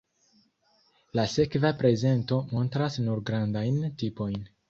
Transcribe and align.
La 1.19 1.25
sekva 1.33 1.71
prezento 1.83 2.39
montras 2.55 2.99
nur 3.05 3.23
grandajn 3.31 3.79
tipojn. 4.05 4.43